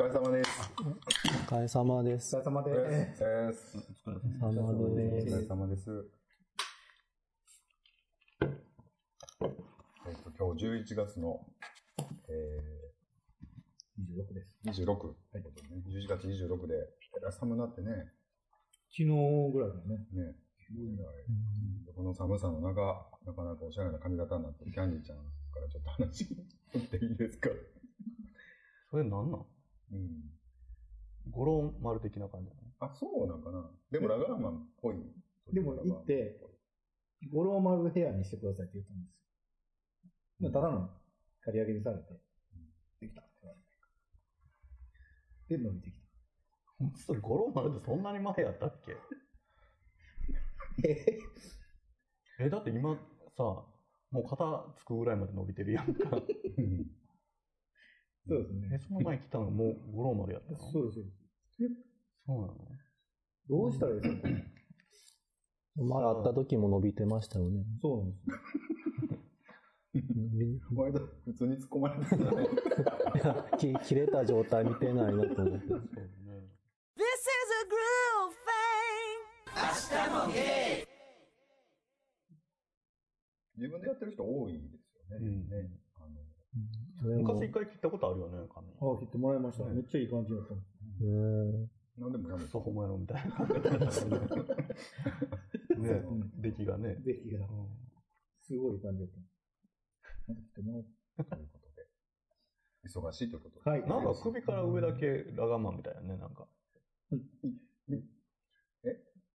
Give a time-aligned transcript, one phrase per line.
[0.00, 0.50] 疲れ様です。
[0.76, 2.34] お疲れ様です。
[2.36, 3.24] お疲れ様お疲です。
[3.24, 3.76] れ様です。
[3.76, 5.28] お疲れお様です。
[5.28, 5.90] 疲れ様です。
[10.08, 11.44] えっと、今日11月の、
[12.30, 12.32] え
[14.00, 14.40] 26で
[14.72, 14.80] す。
[14.82, 15.50] ー、26、はい、ね、
[15.86, 16.74] 11月26で、
[17.30, 17.90] 寒なってね、
[18.88, 19.04] 昨日
[19.52, 20.06] ぐらいだね。
[20.14, 20.34] ね、
[21.94, 27.50] この寒さの中、なかなかおしゃれな髪型になってるキャンディーちゃんからちょっと話振っていいですか？
[28.90, 29.44] それなんなん？
[29.92, 30.30] うん。
[31.30, 33.70] ゴロン丸的な感じなのあ、そうなんかな。
[33.90, 34.96] でもラガーマンっぽい。
[35.52, 36.40] でも行って、
[37.30, 39.16] 五郎丸ヘアにしてくださいって言ったんですよ。
[40.40, 40.90] まあ、ただの
[41.44, 42.02] 刈り上げにされて、
[43.00, 43.56] できたって言わ
[45.48, 45.62] れて。
[45.62, 46.00] で、伸びてきた。
[47.06, 48.96] それゴロン丸ってそんなに前やったっけ？
[50.88, 51.18] え？
[52.38, 52.96] え、だって今
[53.36, 53.42] さ、
[54.10, 56.10] もう肩つくぐらいまで伸びてるやんか。
[58.30, 58.78] そうですね。
[58.86, 60.58] その前来たのもうゴロン丸やったの？
[60.58, 61.16] そうそうです。
[61.58, 61.80] そうです
[62.28, 62.54] なの？
[63.48, 64.28] どうしたらいいですか？
[65.76, 67.64] 前会った時も伸びてましたよね。
[67.82, 68.36] そうなんですよ。
[70.76, 72.22] この間、普通に突っ込まれてたね。
[73.16, 75.34] いやき切れた状態見てないなと思って。
[75.34, 75.56] そうね。
[76.94, 78.30] This is a groove
[79.66, 80.86] thing.
[83.56, 85.26] 自分でやってる人多いですよね。
[85.26, 85.79] うんね
[87.02, 88.68] 昔一回切ったことあるよね、髪。
[88.68, 89.64] ああ、切ってもらいました。
[89.64, 90.54] ねめっちゃいい感じだった。
[90.54, 91.66] えー
[91.98, 92.48] なんでもやめて。
[92.50, 93.46] ソホモやろみたいなね。
[96.40, 96.96] 出来がね。
[97.04, 97.42] 出来がう。
[97.42, 97.46] ん
[98.42, 99.18] すごい感じだった。
[100.28, 100.82] また切っても
[101.18, 101.86] らということで。
[102.88, 103.70] 忙しいということで。
[103.70, 106.46] はいなんか首から上だけラガーマンみたいなね、なんか。
[107.10, 107.20] どう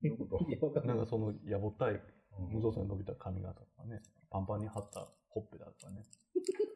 [0.07, 0.25] いうこ
[0.73, 0.81] と？
[0.87, 2.01] なんかそのやぼったい、うん
[2.51, 6.01] 無造作に伸びた髪型とかね、パンパンに張ったほっぺだとかね。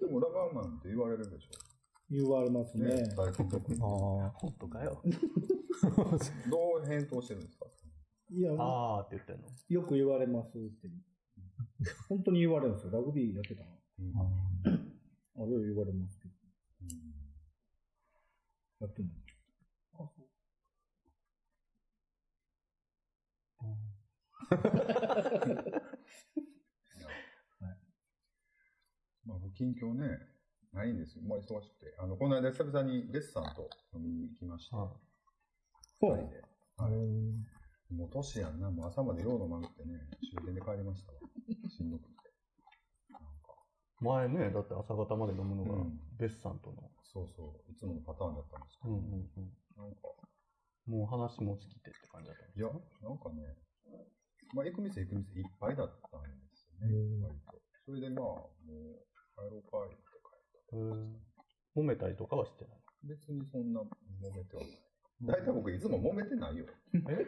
[0.02, 1.52] でもラガーマンって言われるでしょ。
[2.12, 3.06] 言われますね。
[3.16, 3.80] 最近特に。
[3.82, 4.32] ああ。
[4.36, 5.02] ほんとかよ。
[6.52, 7.66] どう返答してるんですか？
[8.32, 9.48] いや、あーって言ってんの？
[9.70, 10.90] よく言われますって。
[12.10, 12.92] 本当に言われるんですよ。
[12.92, 13.70] ラグビーやってたの。
[14.00, 14.14] うん
[15.38, 16.34] あ、よく言われますけど。
[16.82, 16.90] うん
[18.82, 19.12] やってない。
[19.94, 20.26] あ、そう。
[29.26, 30.08] まあ、僕近況ね、
[30.72, 31.24] ないんですよ。
[31.28, 31.92] もう忙しくて。
[32.00, 34.76] あの、この間久々にデッサンと飲みに行きまして。
[34.76, 34.88] は
[36.00, 36.42] そう二人で。
[36.80, 36.94] はい。
[37.92, 38.72] もう年やんな。
[38.72, 40.00] もう朝までよう飲まなくてね、
[40.32, 41.20] 終電で帰りましたわ。
[41.68, 42.16] しんどくて。
[43.12, 43.52] なんか、
[44.00, 46.90] 前ね、だって朝方まで飲むのがうん、ベッサンとの。
[47.04, 49.58] そうそう、いつものパターンだったんですけど、うんうんうん。
[49.76, 50.08] なんか、
[50.88, 52.72] もう話も尽きてって感じだったんですいや、
[53.04, 53.58] なんかね、
[54.56, 57.62] まあ、行く店行く店いっぱいだったんですよね、うん割と。
[57.84, 58.48] それでまあ、も
[58.96, 59.09] う、
[59.40, 60.36] 帰ろうか、言って帰っ
[60.70, 60.76] た。
[60.76, 61.16] へー
[61.78, 62.80] 揉めたりとかはしてない。
[63.04, 63.86] 別にそんな揉
[64.36, 64.72] めてはない。
[65.22, 66.66] 大体僕いつも揉めてないよ。
[67.10, 67.26] え？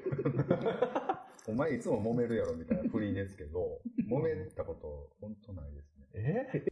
[1.47, 6.07] お前いつも揉めるやろみたいな振りですけど、揉めたこと本当ないですね。
[6.13, 6.71] え？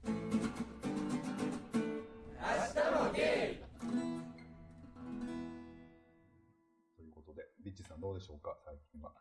[6.96, 9.14] ということで、ビッチさんどうでしょうか、最近は。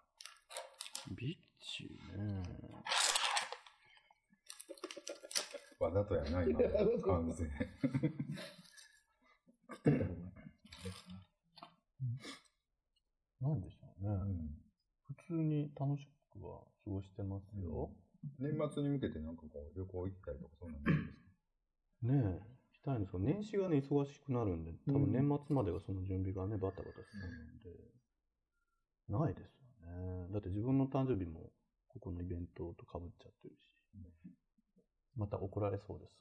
[1.17, 2.43] ビッチね。
[5.81, 6.99] わざとやな、 今の。
[7.03, 7.49] 完全。
[13.41, 14.11] なんでしょうね。
[14.11, 14.51] うん
[15.09, 17.91] 普通に楽しくは過ごしてますよ。
[18.39, 22.13] 年末に向けてなんかこう、旅行行ったりとかそうなんですか？
[22.13, 22.41] ね
[22.73, 27.71] え、したいんですけど、年始がね、忙しくなるんで、多分年末までがその準備がね、バタバタするんで、
[29.09, 30.33] ないですよね。
[30.33, 31.53] だって自分の誕生日も、
[31.89, 34.38] ここのイベントと被っちゃってるし、
[35.19, 36.17] また怒られそうです。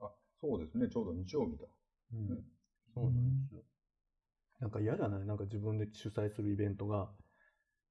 [0.00, 1.64] あ、そうですね、ちょうど日曜日だ。
[2.12, 2.28] うん、
[2.94, 3.62] そうなんですよ。
[4.60, 5.26] なんか嫌じゃない？
[5.26, 7.10] なんか自分で主催するイベントが、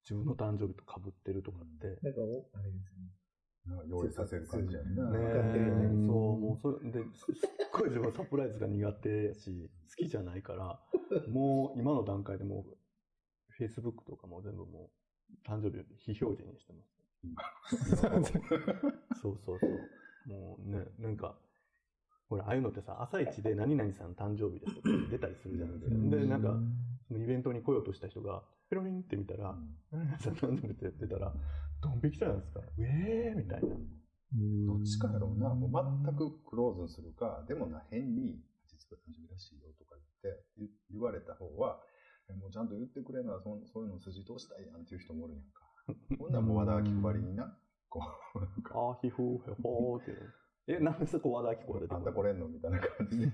[0.03, 1.99] 自分の誕生日と被ってるとかって。
[2.01, 3.07] なんか、お、あれですね。
[3.65, 5.11] なんか用意させる感じやんな。
[5.11, 10.81] ねねえ、そう、もうそれで、すすっごい自分はサプライズが苦手やし、好きじゃないから、
[11.29, 14.91] もう今の段階でもう、Facebook とかも全部も
[15.29, 15.83] う、誕生日
[16.13, 16.96] 非表示にしてます。
[19.21, 20.29] そうそうそう。
[20.29, 21.35] もうね、なんか、
[22.29, 26.17] ほら、ああいうのってさ、朝一で何々さん誕生日ですとか出たりするじゃないですか。
[26.17, 26.59] で、なんか、
[27.07, 29.55] そのイベントに来ようとした人が、ペロリンって見たら、
[29.91, 31.33] 何々さん誕生日って出たら、
[31.81, 32.59] ドン引きじゃないですか。
[32.59, 33.67] うえーみたいな。
[34.67, 35.49] どっちかやろうな。
[35.53, 41.79] もう全くクローズにするか、でもな、変に、実は誕生日らしいよとか言って、言言われた方は、
[42.29, 45.66] えもうちゃんと言ってくれな、そんそういうの筋通したいやんっていう人もおるやんか。
[46.19, 47.57] ほんならもう和田明子ばりにな、
[47.89, 48.01] こ
[48.35, 50.13] う、なんか、あーひふーへほーって。
[50.67, 53.31] え、なんでそこ和田アキ子が出てくるあんたこれんのみたいな感じで。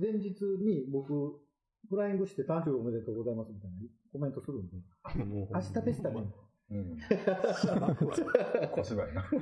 [0.00, 1.40] 前日に僕、
[1.88, 3.76] フライングして誕生日おめでとうございますみたいな
[4.12, 4.76] コメントするんで、
[5.24, 6.32] もう明日でしたね。
[8.72, 9.22] 小芝居な。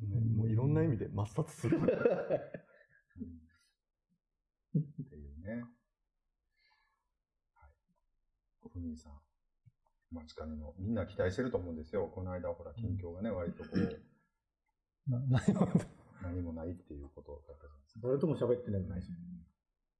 [0.00, 1.76] ねもういろんな意味で抹殺する。
[1.76, 1.80] っ
[4.70, 5.64] ていうね。
[8.74, 8.82] はい。
[8.82, 9.12] ふみさん。
[10.12, 12.10] 待ちかねの、みんな期待してると思うんですよ。
[12.12, 15.68] この間、ほら、近況がね、割とこう、な何を
[16.22, 18.00] 何もないっていうことだったじゃないですか。
[18.08, 19.08] 誰とも喋ってないし。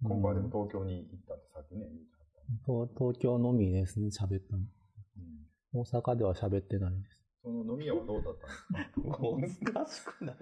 [0.02, 4.62] 今回はでも東京に行ったってさっきね、言ってはった東東京のみですね、喋ったの。
[5.16, 5.20] う
[5.78, 5.80] ん。
[5.80, 7.16] 大阪では喋ってないです。
[7.42, 9.72] その飲み屋はどうだったんですか？
[9.78, 10.36] 難しくない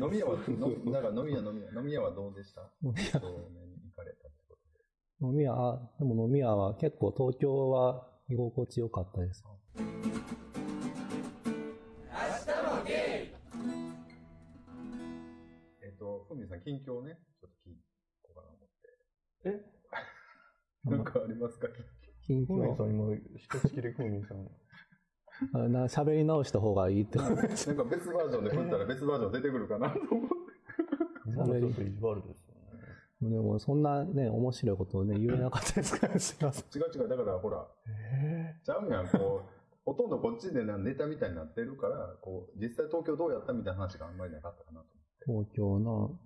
[0.00, 2.62] 飲み屋は、の だから飲み屋飲み屋、飲み屋はどうでした？
[2.82, 3.20] 飲み屋
[5.22, 9.44] 飲み屋、あでも飲み屋は結構東京は居心地良かったです。
[12.84, 13.32] で。
[15.82, 17.72] えっ、と、ふみさん、近況ね、ちょっと聞
[18.22, 19.68] こうかな思って。
[20.86, 20.90] え？
[20.90, 21.68] なんかありますか？
[22.26, 22.46] 近況？
[22.46, 24.48] ふみさん、今、ひとしきりふみさん。
[25.54, 27.18] あな喋り直した方がいいって。
[27.18, 30.32] なんか別バージョンで振ったら別バージョン出てくるかなと思って。
[31.30, 32.41] 今のちょっと意地悪です。
[33.30, 36.82] でもそんなね、面白いことをね、 言えなかったですから、すいません。
[36.82, 39.48] 違う違う、だからほら、えちゃうやん、こう、
[39.84, 44.86] ほとんどこっちでなネタみたいになってるから、こう、実際東京どうやったみたいな話があんまりなかったかなと
[45.26, 46.18] 東京の、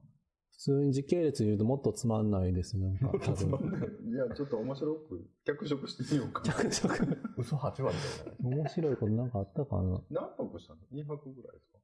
[0.53, 3.55] 普通に時系列に言うともっとつまんないです、なんか、多分。
[3.55, 3.89] 思って。
[4.11, 6.55] じゃあちょっと面白く脚色してみようかな。
[6.55, 7.95] 脚色ー、嘘8割
[8.25, 8.57] だよね。
[8.63, 10.01] 面白いことなんかあったかな？
[10.11, 11.79] 何泊したの ?2 泊ぐらいですか？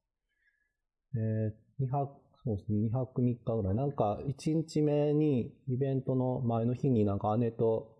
[1.15, 3.75] えー、2泊、そうですね、2泊3日ぐらい。
[3.75, 7.97] なんか、1日目に、イベントの前の日になんか姉と、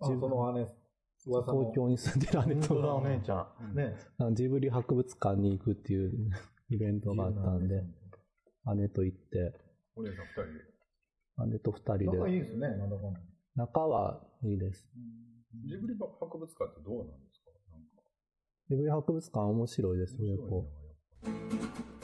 [0.00, 0.68] あ、その姉。
[1.24, 3.74] 東京に住んでる姉本当だ、おと、姉ちゃん。
[3.74, 3.96] ね。
[4.18, 6.12] なんかジブリ博物館に行くっていう
[6.70, 7.82] イベントがあったんで、
[8.76, 9.52] 姉と行って、
[9.96, 10.42] お姉さん2人
[11.48, 11.52] で。
[11.54, 12.04] 姉と2人で。
[12.06, 13.20] 仲いいですね、なんだかんだ。
[13.56, 14.88] 仲はいいです。
[15.66, 18.02] ジブリ博物館ってどうなんですかなんか。
[18.70, 20.58] ジブリ博物館面白いですよ、面白
[21.94, 21.97] い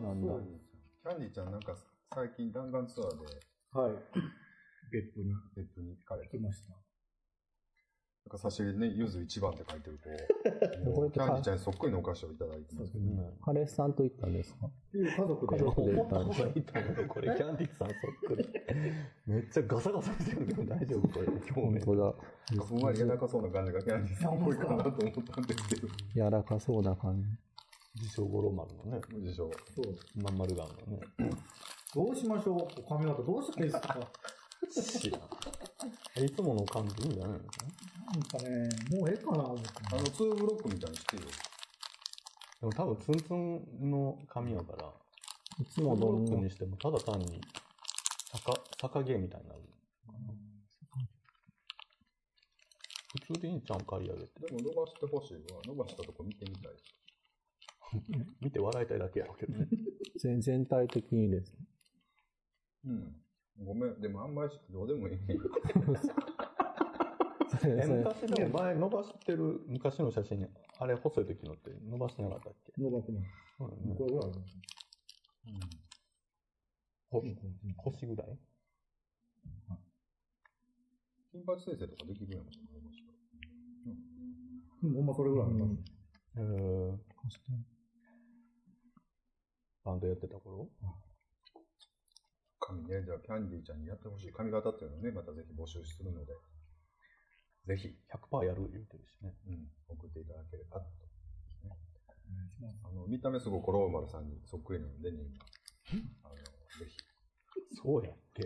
[0.00, 0.32] なんだな。
[0.34, 0.40] そう。
[0.42, 0.58] ですよ
[1.02, 1.76] キャンディーちゃんなんか
[2.14, 3.26] 最近弾丸ツアーで
[3.72, 3.92] はい。
[4.92, 6.72] 別府に別府に行かれて来、ました。
[6.72, 9.98] なんか差し入れね、ゆず一番って書いてる
[10.84, 13.04] こキャンディーちゃんにそっくりのお菓子をいただいてますけど、
[13.42, 14.70] 彼氏さんと行ったんですか？
[14.92, 15.58] 家族で。
[15.58, 16.40] 家族で行ったんです
[17.00, 17.96] よこれ、キャンディーさんそっ
[18.26, 18.48] くり。
[19.26, 21.80] めっちゃガサガサしてるけど大丈夫これ、表面。
[21.80, 22.64] 本当だ。
[22.66, 27.28] ふんわり柔らかそうな感じがキャンディーさんっぽいかなと思ったんですけど、柔らかそうな感じ。
[28.00, 29.50] 自称五郎丸のね、でしょう。
[29.74, 29.94] そう。
[30.22, 31.00] まん丸顔のね。
[31.94, 34.00] どうしましょう髪型どうしたらいいですか
[35.00, 36.24] 知らん。
[36.24, 39.68] いつもの感じいいんじゃないのなんかね、もうええかな思って。
[39.92, 41.22] あの、ツーブロックみたいにしてよ。
[42.60, 44.92] でも多分ツンツンの髪やから、
[45.60, 47.40] いつもどんなブロックにしてもただ単に
[48.32, 49.60] 逆、逆毛みたいになる。
[53.26, 53.78] 普通でいいんちゃう？
[53.78, 54.40] ん刈り上げて。
[54.46, 55.60] でも伸ばしてほしいわ。
[55.66, 56.99] 伸ばしたとこ見てみたいです。
[58.40, 59.68] 見て笑いたいだけやろうけどね。
[60.18, 61.56] 全全体的にです。
[62.84, 63.16] うん。
[63.64, 64.00] ごめん。
[64.00, 65.18] でもあんまりどうでもいい。
[67.62, 70.48] え、昔でも前伸ばしてる昔の写真、
[70.78, 72.72] あれ細い時のって伸ばしてなかったっけ？
[72.80, 73.28] 伸ばしてます。
[73.58, 74.62] そうだよねこれぐらいありますね。
[77.10, 77.22] こ
[77.90, 78.38] 腰ぐらい？
[81.32, 82.44] 金八先生とかできるやん。
[82.46, 83.18] 伸ばしたら
[84.82, 85.72] うん、ほんまそれぐらいあります。
[86.36, 86.98] えー、
[89.84, 90.68] バンドやってた頃？
[92.60, 96.34] 髪ね、じゃあキャンディーちゃんにやってほしい髪型っていうのをね、またぜひ募集するので、
[97.66, 99.34] ぜひ、100%やる言うてるしね。
[99.48, 100.86] うん、送っていただければと。
[102.30, 105.40] ねあの、見た目すごくローマルさんにそっくりなので、みんな。
[106.24, 106.96] あの、ぜひ、
[107.82, 108.42] そうやっけ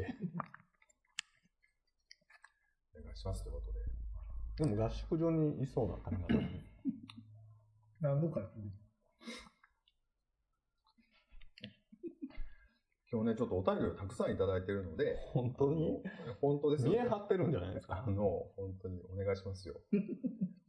[2.97, 4.71] お願いしますということで。
[4.71, 6.65] でも合宿場にいそうな髪型ね。
[8.01, 8.71] 何度かやってる
[13.15, 16.03] 今日ね、ちょっとお便りをたくさんいただいているので、本当に？
[16.41, 18.03] 本当ですよ、見え張ってるんじゃないですか？
[18.05, 18.11] あ。
[18.11, 19.77] の、本当にお願いしますよ。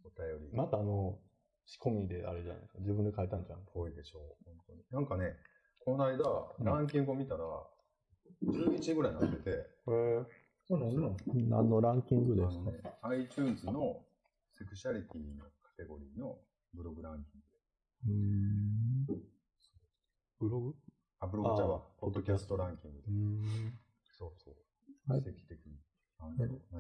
[0.05, 0.55] お便り。
[0.55, 1.17] またあの、
[1.65, 2.79] 仕込みであれじゃないですか？
[2.81, 3.65] 自分で書いたんじゃん。
[3.73, 4.83] 多いでしょう、本当に。
[4.91, 5.37] なんかね、
[5.83, 6.23] この間、
[6.59, 7.45] ランキングを見たら、
[8.43, 9.55] 11位ぐらいになってて、へ
[9.87, 10.25] え。
[10.67, 12.61] これ何なの何のランキングですか？
[12.61, 14.05] あのね、iTunes の
[14.53, 16.37] セクシャリティのカテゴリーの
[16.75, 17.41] ブログランキン
[18.05, 18.11] グ。
[18.11, 19.23] うーん。
[20.39, 20.75] ブログ？
[21.19, 23.11] あ、ブログじゃあわ、ポッドキャストランキングで。
[23.11, 23.79] ん。
[24.17, 24.55] そうそう。
[25.11, 25.79] はい奇跡的に。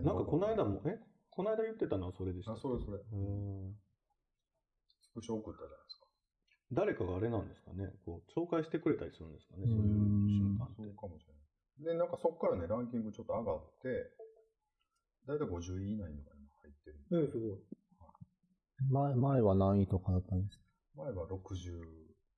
[0.03, 0.99] なんかこの間も、え？
[1.29, 2.53] この間言ってたのはそれでした。
[2.53, 2.97] あ、それそれ。
[2.97, 3.17] うー
[3.69, 3.75] ん。
[5.01, 6.07] スクショ送ったじゃないですか。
[6.71, 10.81] 誰かがあれなんですかね、こう、紹介してくれたりするんですかね、そういううん瞬間って。
[10.81, 11.33] そうかもしれ
[11.85, 11.93] ない。
[11.93, 14.11] で、なんかそこからね、ランキングちょっと上がって、
[15.27, 16.99] だいたい50位以内には今入ってる。
[17.11, 17.59] ええ、すごい。
[18.89, 20.59] 前前は何位とかだったんです
[20.95, 21.83] 前は60、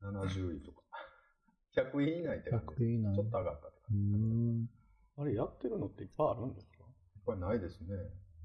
[0.01, 0.81] 70位とか。
[1.81, 3.15] 100位以内ってか感じ ?100 位以内。
[3.15, 4.25] ちょっと上がったってう感じ。
[4.25, 4.69] ん。
[5.17, 6.83] あれ、やってるのっていっぱいあるんですか？
[7.25, 7.95] これないですね。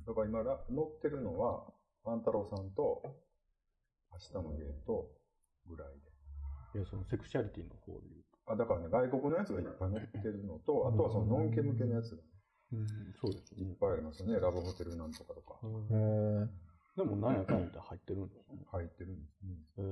[0.07, 1.73] だから今ら乗ってるのは、
[2.05, 3.03] 万太郎さんと、
[4.13, 5.09] 明日のゲート
[5.69, 5.89] ぐらい
[6.75, 6.79] で。
[6.79, 12.23] いや、そのセクシャリティの方で言うあ、だからね、外国のやつがいっぱい乗ってるのと、あとはそのノンケ向けのやつがと。
[12.73, 12.87] うん、
[13.21, 13.77] そうですねいっ。
[13.77, 14.41] ぱいありますよね。
[14.41, 16.49] ラブホテルなんとかとかへえ。
[16.97, 18.65] でも、なんやかんやって入ってるんですね。
[18.73, 19.55] 入ってるんですね。
[19.79, 19.83] へ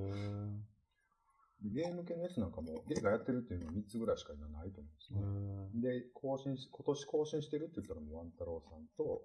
[1.64, 6.00] ゲーム系のやつなんかも、ゲーがやってるっていうのは3つぐらいしか今ないと思うんですね。
[6.00, 9.22] で、更新し、今年更新してるって言ったらもうワン太郎さんと、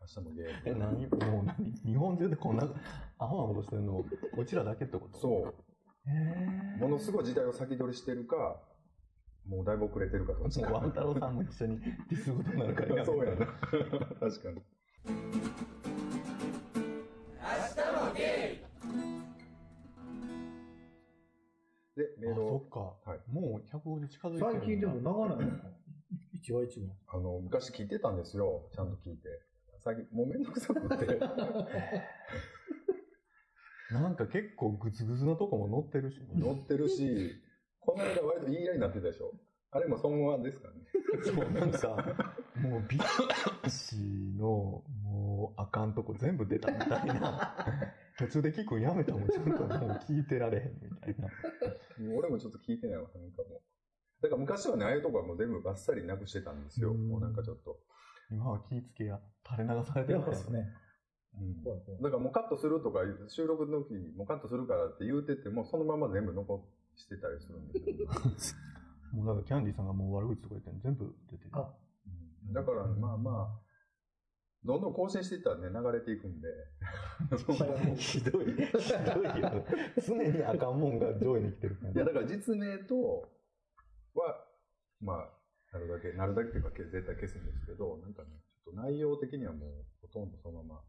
[0.00, 0.62] 明日のゲーム。
[0.64, 1.06] え、何？
[1.30, 1.72] もう何？
[1.84, 2.68] 日本中でこんな
[3.18, 5.18] アホなことしてるの、こちらだけってこと？
[5.18, 5.54] そう。
[6.08, 8.60] へものすごい時代を先取りしてるか、
[9.48, 10.70] もうだいぶ遅れてるかどっちか。
[10.70, 13.46] ワン太郎さんも一緒にディスことになるから そうやな。
[13.46, 14.62] 確かに。
[21.96, 23.10] で、メールあ、そをっ、か。
[23.10, 25.68] はいもう150近づいてる最近でも長ないですか？
[26.34, 26.86] 一話一話。
[27.08, 28.68] あの、昔聞いてたんですよ。
[28.74, 29.28] ちゃんと聞いて。
[29.80, 31.18] 最近、もうめんどくさくって。
[33.92, 36.26] なんか結構グツグツなとこも載ってるし、ね。
[36.34, 37.40] 乗ってるし、
[37.80, 39.32] この間割と言い合いになってたでしょ。
[39.70, 40.74] あれもそのままですかね。
[41.24, 43.96] そう、なんか、もうビッチ
[44.38, 47.56] の、もうあかんとこ全部出たみたいな。
[48.18, 51.28] 途中で聞くんやめたもん、ちゃんともう聞いてられへんみたいな。
[52.06, 54.22] もう俺もちょっと聞いてないわ、なんかもう。
[54.22, 56.92] だから昔はね、ああいうとこはもう全部バッサリなくしてたんですよ。
[56.92, 57.78] うんもうなんかちょっと。
[58.30, 60.66] 今は気ぃつけや、垂れ流されてやるからですね。
[61.38, 66.64] うだからもうカットするとか収録の時にもうカットするからって言うてても、そのまま全部残
[66.96, 67.80] してたりするんで
[68.38, 68.56] すよ。
[69.12, 71.50] もうなんかキャンディーさんがもう悪口とか言って全部出てる。
[71.52, 71.68] あ
[72.48, 73.65] うんだからまあまあ、
[74.66, 76.48] どんどん更新していったらね、流れていくんで。
[77.96, 78.60] ひどい、ひ
[79.04, 79.64] どいよ。
[80.04, 83.28] 常にあかんもんが上位に来てる感じいや、だから実名と
[84.14, 84.46] は、
[85.00, 85.32] まあ、
[85.72, 88.28] なるだけ、なるだけっていうか、け絶対消すんですけど、なんかね、
[88.64, 90.80] ちょっと内容的にはもう、ほとんどそのまま。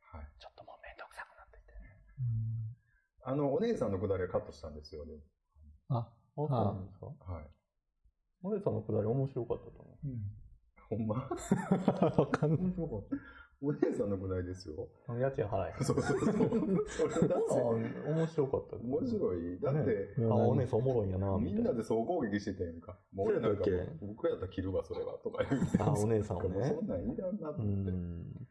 [0.00, 0.26] はい。
[0.38, 1.72] ちょっともうめんどくさくなってきて。
[3.24, 5.14] あの、お姉さんのくだりはカットしたんですよね。
[5.88, 7.06] あ、あ、そうなんですか？
[7.06, 7.50] はい。
[8.42, 10.10] お姉さんのくだり面白かったと思うん。
[10.88, 12.60] ほんまわかんない。
[12.60, 13.16] 面白かった。
[13.62, 14.74] お姉さんのくだりですよ。
[15.08, 15.18] う。
[15.18, 15.74] 家賃払え。
[15.82, 16.30] そうそうそう。
[16.88, 17.54] それだって、
[18.06, 18.76] あ面白かった。
[18.76, 19.60] 面白い。
[19.60, 21.56] だって、ねあ、お姉さんおもろいんやな、みたいな。
[21.56, 22.98] みんなで総攻撃してたやんか。
[23.14, 23.64] もう俺なんか
[24.02, 25.14] 僕やったら切るわ、それは。
[25.24, 25.78] とか言って。
[25.78, 27.90] あお姉さんをねそんなんいらんなとう思って。
[27.90, 28.46] ん。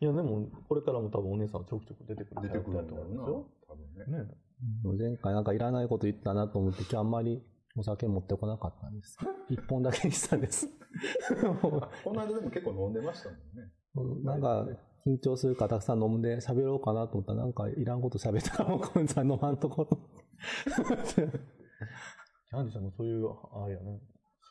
[0.00, 3.22] いや、でも、これからも多分お姉さんはちょくちょく出てくる出てくるんだとろうな。
[3.24, 4.04] 思多分ね。
[4.08, 4.92] うんですよ。
[4.92, 7.42] ね前回なんかいらないこと言ったなと思って、今日あんまり
[7.76, 9.18] お酒持ってこなかったんです。
[9.50, 10.68] 一本だけにしたんです。
[10.92, 14.24] あ この間でも結構飲んでましたもんね。
[14.24, 14.66] なんか、
[15.06, 19.98] 緊張するからたくさん飲んで喋ろうかなと思ったら、なんかいらんこと喋ったらもうこんさん飲まんところ。
[21.12, 24.00] キャンディさんもそういう、あれやね、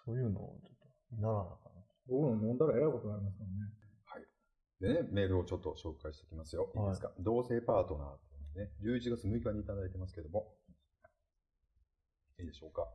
[0.05, 3.71] そういうのをちょっと見習わなあかんな僕も飲んだら偉いことになりますからね。
[4.79, 6.71] でね、メールをちょっと紹介していきますよ。
[6.75, 10.53] いいですか、同性パートナーね、11月6日にいただいてますけども。
[12.39, 12.87] いいでしょうか？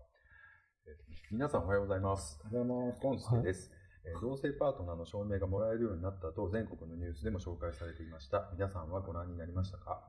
[0.89, 0.95] えー
[1.33, 2.39] 皆さんおはようございます。
[2.45, 3.01] ありがとうございます。
[3.03, 3.73] ゴンスケです、
[4.05, 8.49] えー同性パートナーの証明がもらえるようになったと全国のニュースでも紹介されていました。
[8.53, 10.01] 皆さんはご覧になりましたか？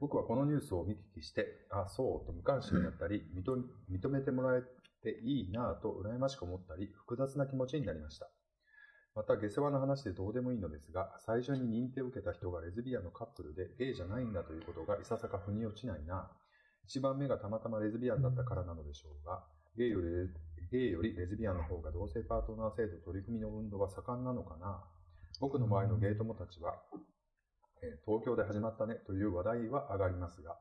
[0.00, 3.44] 僕はこのニュースを見聞きして、あ、そうと無関心だったり、認
[3.88, 4.62] 認めてもらえ
[5.04, 8.28] ていいなぁと羨ましく思ったり、複雑な気持ちになりました。
[9.14, 16.28] また、下世話な話でどうでもいいのですが、最初に認定を受けた人がレズビアンのカップルでゲイじゃないんだということがいささか腑に落ちないな。
[16.84, 19.44] 一番目がたまたまレズビアンだったからなのでしょうが、
[19.78, 20.26] ゲイよりレ
[20.72, 24.82] ゲイよりレズビアンの方が同性パートナー制度取り組みの運動は盛んなのかな？
[25.40, 26.74] 僕の周りのゲイ友たちは、
[27.80, 30.58] えー東京で始まったねという話題は上がりますが、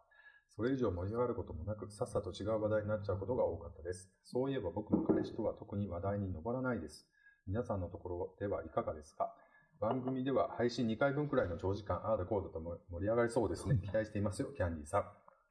[0.55, 4.11] それ以上盛り上がることもなく、さっさと違う話題になっちゃうことが多かったです。
[4.23, 7.09] そういえば僕の彼氏とは特に話題に上らないです。
[7.47, 9.33] 皆さんのところではいかがですか？
[9.81, 13.79] 番組では配信2回分くらいの長時間、ああだこうだと盛り上がりそうですね。
[13.81, 15.03] 期待していますよ、キャンディーさん。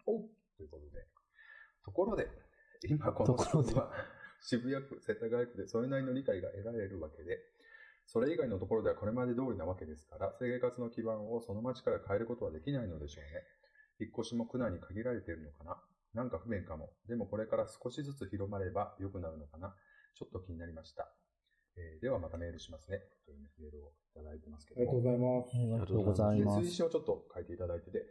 [0.06, 0.22] お
[0.56, 1.04] ということで。
[1.84, 2.28] ところで、
[2.88, 3.90] 今このところでは
[4.40, 7.38] 渋谷区、世田谷区でそれなりの理解が得られるわけで、
[8.06, 13.42] それ以外のところではこれまで通りなわけですから、生活の基盤をその町から変えることはできないのでしょうね。
[13.98, 15.76] 引っ越しも区内に限られているのかな
[16.14, 16.90] なんか不便かも。
[17.08, 19.74] でもこれから少しずつ広まれば良くなるのかな
[20.14, 21.10] ちょっと気になりました。
[21.76, 23.00] えーではまたメールしますね。
[23.24, 24.90] というねメールをいただいてますけども。
[24.90, 25.56] ありがとうございます。
[25.56, 26.76] ありがとうございまです推す。
[26.76, 28.06] 進をちょっと書いていただいてて、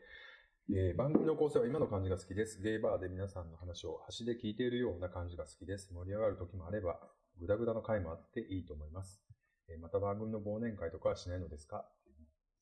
[0.73, 2.59] えー番組の構成は今の感じが好きです。
[2.61, 5.93] ゲイバーで皆さんの話を端で聞いているような感じが好きです。
[5.93, 6.99] 盛り上がる時もあれば、
[7.39, 9.21] グダグダの回もあっていいと思います。
[9.69, 11.85] えーまた番組の忘年会とかはしないのですか？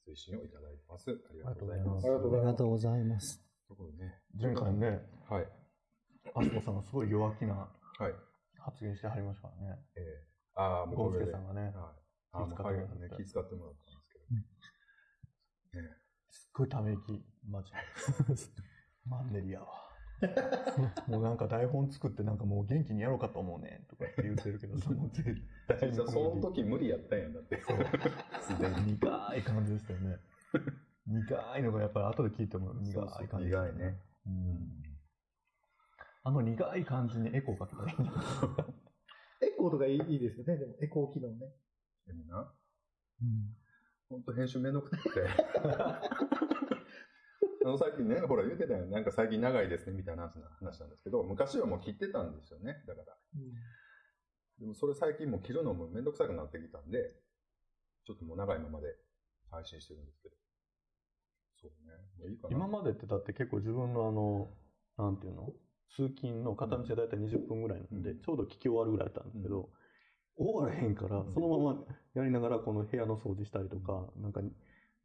[0.06, 1.12] 推進をいただいてます。
[1.12, 2.04] ありがとうございます。
[2.06, 2.44] ありがとうございます。
[2.44, 3.42] ありがとうございます。
[3.70, 4.20] ところでね。
[4.38, 5.48] 前回ね、はい。
[6.36, 8.14] あすこさんがすごい弱気なはい。
[8.60, 9.80] 発言してはりましたからね。
[9.96, 11.32] えー、ああ、もうゴンスこれで。
[11.32, 11.42] はい。
[11.42, 11.74] ケさんがね、はい
[12.34, 14.20] もらってね、気遣ってもらったんですけ
[15.78, 15.82] ど。
[15.82, 15.90] ね
[16.32, 17.78] すっごいため息、マジで。
[19.06, 19.68] マンネリやわ。
[21.08, 27.62] もうなんか台本作ってなんかもう元気にやろうかと思うねとかって言ってるけど、その絶対その時無理やったんやんだって。
[28.42, 28.94] すでに。
[28.94, 30.18] 苦い感じでしたよね。
[31.08, 34.00] 苦いのがやっぱり後で聞いても苦い感じでした苦いね。
[34.26, 34.84] うん。
[36.24, 37.84] あの苦い感じにエコーかけた
[39.46, 40.58] エコーとかいいいいですよね。
[40.58, 41.54] でもエコー機能ね。
[42.06, 42.54] でもな、
[43.22, 43.58] うん
[44.10, 45.22] ほんと編集めんどくさくて。
[47.64, 48.86] あの、さっきね、ほら言ってたよ。
[48.88, 52.84] なんか最近長いですね、みたいな話なんですけど、昔はもう切ってたんですよね。
[52.88, 53.18] だから。
[54.60, 57.16] でもそれ最近もう切るのもめんどくさくなってきたんで、
[58.06, 58.88] ちょっともう長いままで
[59.50, 60.36] 配信してるんですけど。
[61.62, 61.94] そうね。
[62.20, 62.56] もういいかな。
[62.56, 64.54] 今までってだって結構自分のあの、
[64.98, 65.54] なんていうの？
[65.96, 69.70] 通勤の片道でだいたい20分ぐらいなんで、うんちょうど聞き終わるぐらいだったんですけど、
[70.36, 74.42] 終わらへんから、そのままやりながらこの部屋の掃除したりとか、なんか、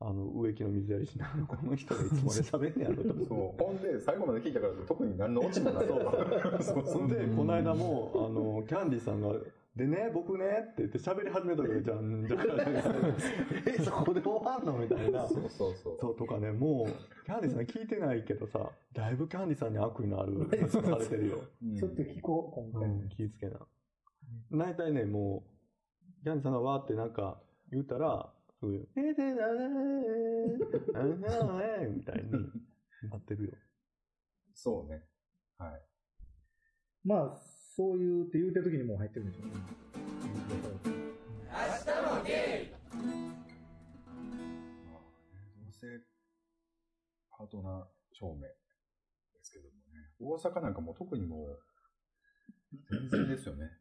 [0.01, 3.25] あの、植木の水やりしながら、 この人がいつまで喋んねやろと思って。
[3.27, 3.65] そう。
[3.65, 5.87] ほんで、最後まで聞いたから特に何のオチもない。
[6.63, 9.35] そうそんで、この間も、あの、キャンディーさんが、
[9.75, 12.41] でね、僕ね、って言って喋り始めたから、じゃん、じゃん、
[13.67, 15.29] え、そこで終わんのみたいな。
[15.29, 15.97] そうそうそう。
[16.01, 21.39] そうとかね、もう、キャンディーさん聞いてないけどさ、だいぶキャンディーさんに悪意のある 話されてるよ。
[21.63, 22.91] うんちょっと聞こう、今回。
[22.91, 23.61] うん、気ぃつけな。
[24.53, 25.45] 大体ね、も
[26.21, 27.41] う、キャンディーさんがわーってなんか
[27.71, 29.25] 言うたら、すぐ、えでだ
[29.55, 32.33] ねー、あんなーみたいに
[33.09, 33.53] なってるよ。
[34.53, 35.05] そうね。
[35.59, 35.83] はい。
[37.05, 37.41] まあ、
[37.77, 39.53] そういうって言うてる時にもう入ってるんでしょうね。
[39.53, 39.61] ま
[41.61, 42.73] あね、
[45.65, 45.87] 同性
[47.31, 48.57] パートナー証明で
[49.41, 50.11] すけどもね。
[50.21, 51.61] 大阪なんかもう特にもう、
[52.91, 53.61] 全然ですよね。
[53.63, 53.77] なんか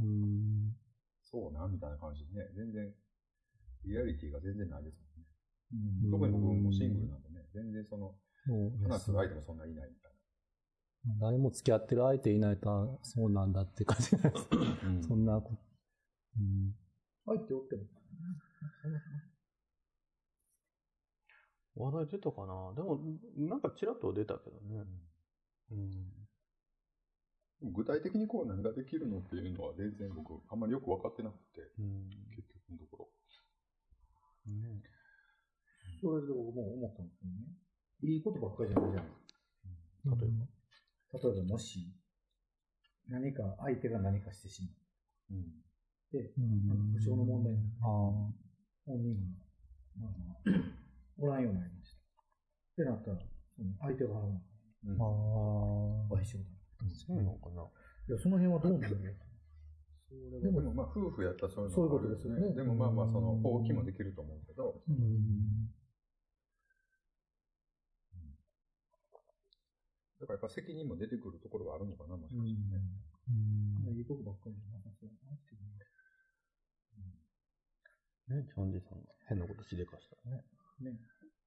[0.00, 0.74] うん
[1.22, 2.48] そうな、みたいな感じでね。
[2.56, 2.94] 全然、
[3.86, 5.26] リアリティが全然ないですもんね。
[6.04, 8.14] うん特に僕もシングルなんでね、全然その、
[8.88, 10.12] 話する相手もそんないないみたい
[11.20, 14.56] 誰も付き合ってる相手いないと、あそうなんだって感じじゃないですか。
[14.56, 15.02] な。
[15.02, 15.58] そんなこと。
[16.40, 16.74] うん
[17.26, 17.82] 入っておっても。
[21.76, 22.72] 話題出たかな？
[22.76, 23.00] でも、
[23.36, 24.84] なんかちらっと出たけどね。
[25.72, 27.72] うん。
[27.72, 32.10] 具体的にこう何ができるのっていうのは全然僕あんまりよく分かってなくて、うん。
[32.36, 33.03] 結局のとこ
[34.46, 34.82] ね
[36.00, 37.48] それで僕も思ったんですけどね。
[38.02, 40.16] いいことばっかりじゃないじゃないですか。
[40.20, 41.28] 例えば。
[41.30, 41.94] 例えばもし、
[43.08, 45.36] 何か、相手が何かしてしまろ。
[45.36, 45.40] うん。
[45.40, 45.52] っ
[46.12, 47.90] て、うんなんか故障の問題になってああ
[48.86, 49.44] 本人が、
[49.98, 50.60] まあまあ、
[51.18, 52.00] おらんようになりました。
[52.00, 52.04] っ
[52.76, 53.18] てなったら、
[53.56, 54.42] その相手が払うの
[54.84, 56.44] うんああ賠償だ。
[56.92, 57.62] そうなのかな
[58.08, 59.23] いや、その辺はどうなんだろう？
[60.10, 62.54] でもまあ夫婦やったらそういうのそういうことですよね。
[62.54, 65.68] でもまあまあその放棄もできると思うけど、うん。
[70.20, 72.60] だからやっぱ責任も出てくるところがあるのかな、もしかして。
[72.70, 72.80] ね。
[73.88, 73.96] うん。
[73.96, 75.64] いいことばっかりじゃなさそうだなっていう。
[78.24, 79.04] ね、キャンディーさん。
[79.04, 80.44] が変なことしでかしたらね。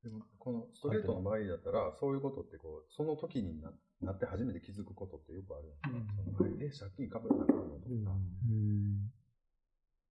[0.07, 6.15] でもこのストレートの場合だったら、そういうことってこう、その時にななって初めて気づくことってよくあるやんか。
[6.37, 8.15] そのえ、借金かぶらなあかんのとか、
[8.47, 9.11] うん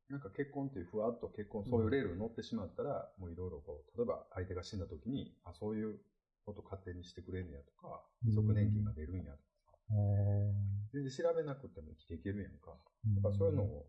[0.08, 5.98] なんか結婚っていうふわっと結婚、そういうレールに乗ってしまったら、もういろいろこう、例えば相手が死んだ時に、あ、そういう
[6.44, 9.94] こと勝手にしてくれんねやとか、うん即年金が出るんやとかさ、
[10.92, 12.70] 全然調べなくても生きていけるやんか。
[13.16, 13.82] やっぱそういうのは、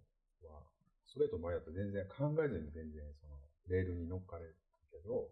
[1.05, 3.37] ストレートの場合だと全然考えずに全然その、
[3.69, 4.55] レールに乗っかれる
[4.89, 5.27] けど、うん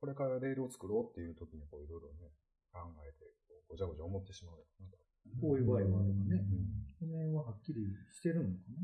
[0.00, 2.30] これからレールを作ろうっていう時にこういろいろね、
[2.72, 4.96] 考えて、こうごちゃごちゃ思ってしまうよなと。
[5.40, 6.38] こういう場合もあるとかね。
[6.38, 8.80] うんその辺ははっきりしてるのかな？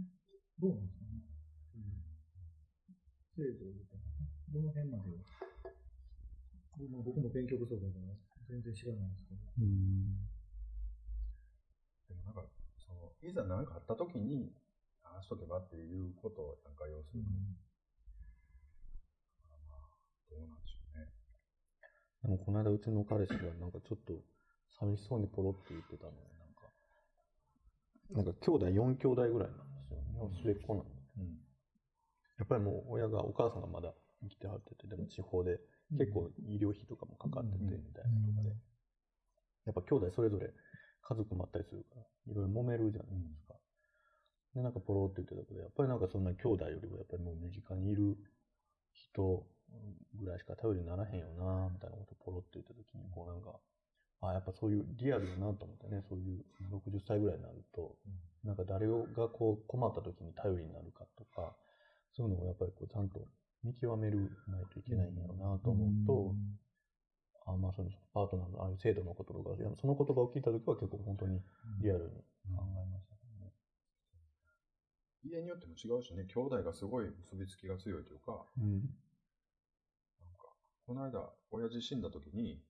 [0.60, 1.24] どうなんですかね？
[3.32, 4.28] 制度みたいなね。
[4.52, 5.24] どの辺までは。
[6.92, 8.12] まあ僕も勉強不足だから
[8.44, 9.40] 全然知らないんですけど。
[9.64, 10.28] うん
[12.12, 12.44] でもなんか、
[12.76, 14.52] その、いざ何かあった時に、
[15.00, 17.71] ああしとけばっていうことをなんか要するに、まあまあ、
[20.32, 21.12] どうなんでしょうね。
[22.22, 24.16] でもこの間うちの彼氏がなんかちょっと
[24.80, 26.72] 寂しそうにポロって言ってたのよなんか。
[28.10, 30.00] なんか兄弟4兄弟ぐらいなんですよ。
[30.42, 30.86] 末っ子なの。
[31.18, 31.38] うん。
[32.38, 33.92] やっぱりもう親が、お母さんがまだ
[34.22, 35.60] 生きてはってて、でも地方で
[35.98, 38.50] 結構医療費とかもかかってて、みたいなとかで。
[39.66, 40.50] やっぱ兄弟それぞれ
[41.02, 43.54] 家族もあったりするから、いろいろ揉めるじゃないですか。
[44.54, 48.16] で、なんかポロって言ってたけど、やっぱりなんかそんな兄弟よりもやっぱりもう身近にいる
[48.92, 49.46] 人
[50.14, 53.58] ぐらいしか頼りにならへんよな、みたいなことをポロって言った時に、こうなんか、
[54.22, 57.96] あ、やっぱそういうリアルだなと思ってね、そういう60歳ぐらいになると、
[58.44, 61.56] なんか誰がこう困った時に頼りになるかとか、
[62.14, 63.26] そういうのをやっぱりこうちゃんと
[63.64, 66.34] 見極めるないといけないんやろうなと思うと、
[67.46, 71.40] あまあそのパートナーのああいう制度のこととか、その言葉を聞いた時は結構本当に
[71.80, 72.10] リアルに
[72.54, 73.50] 考えましたね。
[75.24, 78.82] 家によっても違うしね、兄弟がすごい結びつきが強いというか、うん。
[80.86, 82.60] この間、親父死んだ時に、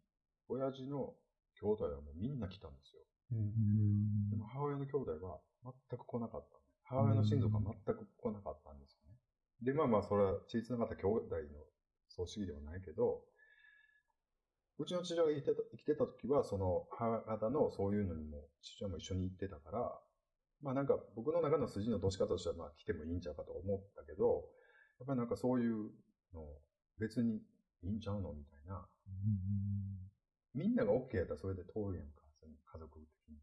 [0.49, 1.15] 親父の
[1.61, 3.03] 兄弟はもうみんな来たんですよ。
[3.33, 4.31] うん。
[4.31, 9.17] でも母親の兄弟は全く来なかった、母親の親族は全く来なかったんですよね。
[9.63, 11.65] で、まあまあ、それは血つながった兄弟の
[12.09, 13.23] 葬式ではないけど、
[14.79, 19.99] うちの父親が生きてた生きてた時は、その母方のそういうのにも父親も一緒に行ってたから、
[20.63, 24.45] まあなんか僕の中の筋の出し方としてはまあ来てもいいんちゃうかと思ったけど、
[24.99, 25.91] やっぱりなんかそういう
[26.35, 26.43] の
[26.99, 27.41] 別に
[27.85, 28.33] いいんちゃうの？
[28.33, 28.87] みたいな。
[30.55, 33.39] みんなが OK やったらそれで通るやんか、その家族的に。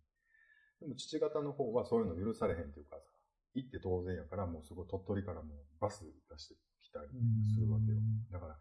[0.79, 3.01] でも父方の方はそういうの許されへんというかさ、
[3.55, 7.07] 行って当然やからもうすごい鳥取からもうバス出してきたり
[7.53, 7.97] するわけよ。
[8.31, 8.57] だから、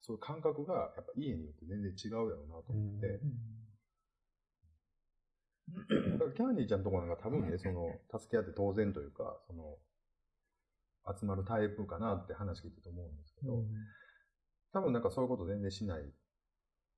[0.00, 3.20] そういう感覚がやっぱ家によって全然違うやろうなと思って、
[5.74, 9.78] だからキャンディーちゃんのところなんか多分ね、その、助け合って当然というか、その、
[11.18, 13.64] 集まるタイプかなって話聞いてると思うんですけど、
[14.74, 16.02] 多分なんかそういうこと全然しない、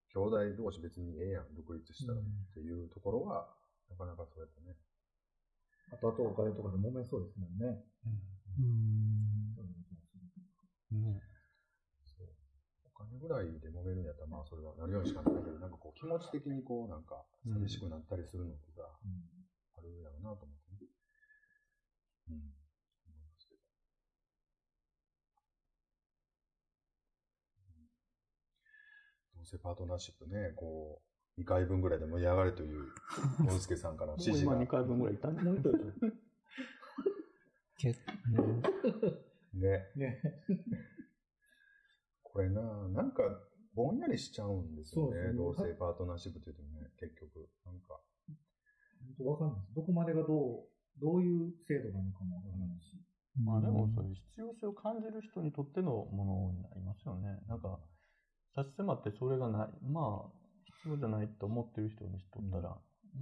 [0.09, 2.23] 兄弟同士別にええやん、独立したらっ
[2.55, 3.53] ていうところは、
[3.91, 4.75] なかなかそうやってね。
[5.93, 7.85] あとあとお金とかで揉めそうですもんね。
[10.89, 11.21] ね
[12.09, 12.33] そう。
[12.83, 20.89] お金ぐらいで揉めるんやったら、まあそれはなるようにしかないけど、なんかこう気持ち的にこうなんか寂しくなったりするのってさ、あるやろうなと思ってね。
[22.31, 22.35] うん。
[22.35, 23.61] 思いますけど。
[29.47, 31.01] うんどうせパートナーシップね、こ
[31.39, 32.87] う、2回分ぐらいで盛り上がるという、
[33.47, 34.61] 大輔さんからの指示が。
[34.61, 35.73] 2回分ぐらいいたんもう一人
[37.79, 37.89] け
[39.55, 39.87] ね。
[39.95, 40.21] ね。
[42.25, 43.23] これな、なんか、
[43.75, 45.29] ぼんやりしちゃうんですよね。
[45.29, 47.49] ね同性パートナーシップって言うとね、結局。
[47.65, 48.01] なんか、
[48.99, 49.75] 本当わかんないです。
[49.75, 52.97] どこまでがどう、どういう制度なのかもわからないし。
[53.45, 57.39] まあでもそういう必要性を感じる人にとってのものになりますよね。
[57.47, 57.79] なんか、
[58.57, 60.33] 差し迫ってそれがない、まあ、
[60.81, 62.73] 必要じゃないと思ってる人にしとったら、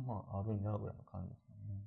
[0.07, 1.83] まあ、あるんやぐらいの感じですよね。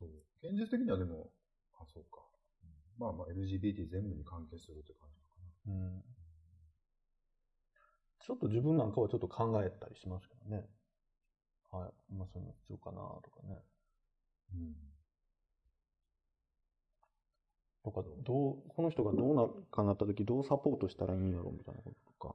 [0.00, 0.08] そう。
[0.40, 1.28] 現実的にはでも、
[1.76, 2.24] あ、そうか。
[2.64, 5.36] うんまあまあ、LGBT 全部に関係するって感じか
[5.68, 5.74] な。
[5.74, 6.02] うん。
[8.24, 10.64] ちょっと自分なんかはちょっと考えたりしますけどね。
[11.70, 12.14] はい。
[12.14, 13.60] まあ、そういうの必要かなとかね。
[14.54, 14.89] うん。
[17.84, 22.34] とか、どう、この人がどうなるかなった時どうサポートしたらいいんやろみたいなことと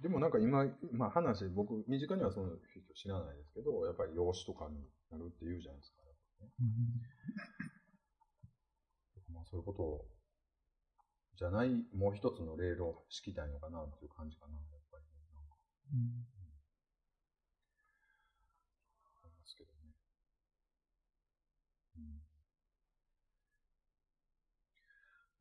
[0.00, 4.76] でもなんか今、まあ話、僕、身近にはその人知らないですけど、やっぱり養子とかに
[5.10, 6.02] なるって言うじゃないですか。
[6.04, 6.50] やっぱね
[9.32, 10.04] まあそういうことを、
[11.36, 15.16] じゃない、もう一つのレールを敷きたいのかなっていう感じかな、やっぱりね。
[15.92, 16.08] な
[19.10, 19.94] んかありますけどね。
[21.96, 22.20] うん。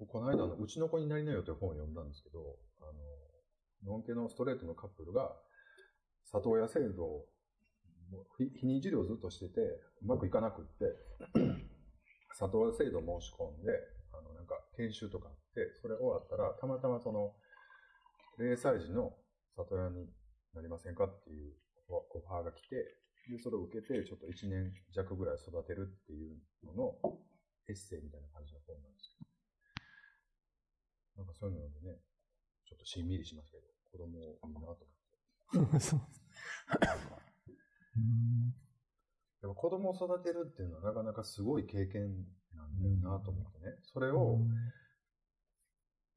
[0.03, 2.86] この間の、うちの子になりなよという本を読んだんですけど、あ
[3.86, 5.31] の、のんけのストレートのカップルが、
[6.25, 7.25] 里親制度を、
[8.12, 9.62] もうひ避妊治療をずっとしてて、
[10.01, 10.86] うまくいかなくって、
[12.36, 13.71] 里親制度を申し込んで、
[14.12, 17.34] あの、なんか、研修とかあって、それ終わったら、たまたまその、
[18.38, 19.15] 0歳児の
[19.55, 20.10] 里親に
[20.53, 21.53] なりませんかっていう
[21.88, 22.75] オファーが来て、
[23.31, 27.17] で、それを受けて、ちょっと1年弱ぐらい育てるっていうのの
[27.69, 29.35] エッセイみたいな感じの本なんですけど。
[31.17, 31.97] なんかそういうのでね、
[32.65, 34.86] ちょっとしんみりしますけど、子供いいなと
[35.54, 35.80] 思って。
[35.80, 35.99] そう。
[39.41, 43.78] でも子供を育てるっていうのはなかなかすごい経験なんだよなと思ってね。
[43.84, 44.39] それを、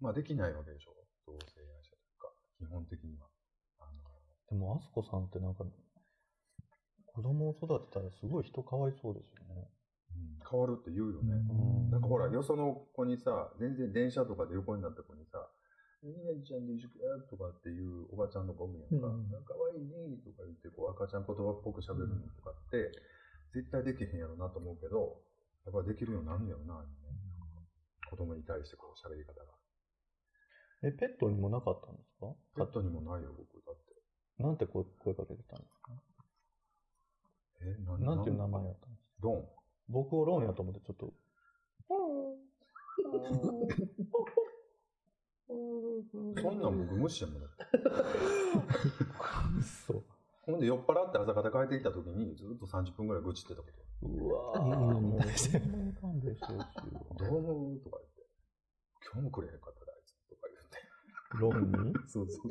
[0.01, 0.95] まあできないわけでしょ。
[1.27, 3.29] 同性愛者というか、基本的には。
[4.49, 5.65] でも、あすこさんってなんか、
[7.05, 9.69] 子供を育てたらすごい人かわいそうですよね。
[10.53, 11.35] うん変わるって言うよね。
[11.35, 15.45] うんなんかほら、よその子にさ、全然電車とかで横になった子にさ、
[16.03, 19.09] みなちゃんで一緒やとかっていうおばちゃんの子おるやんか。
[19.09, 22.93] うか可愛いねとか言って、こう赤ちゃん言葉っぽく喋るのとかって、
[23.53, 25.21] 絶対できへんやろなと思うけど、
[25.67, 26.89] やっぱできるようになんねやろな、ね、
[28.09, 29.53] 子供に対してこう喋り方が。
[30.85, 32.33] え、ペットにもなかったんですか？
[32.57, 33.59] ペットにもないよ、僕。
[33.67, 34.43] だって。
[34.43, 35.93] なんて声声かけてたんですか？
[37.61, 39.19] え、ななんていう名前やったんですか？
[39.23, 39.58] ドン。
[39.89, 41.13] 僕をロンやと思ってちょっと。
[45.49, 46.61] そん。
[46.61, 46.87] なん。
[46.87, 47.41] 僕無視やもん。
[47.41, 47.65] だって。
[49.87, 50.05] そう。
[50.43, 50.61] ほん。
[50.61, 53.89] で酔っ払って朝方帰ってきた時にずっと30分ぐらい愚痴ってたこと。
[54.03, 56.69] うわぁ、もう、勘弁してほしいわ
[57.19, 58.23] どう思うとか言って。
[59.13, 59.55] 今日もくれへん。
[59.59, 60.15] かったで、あいつ。
[60.29, 60.79] とか言って。
[61.35, 62.51] ロンにそうそう。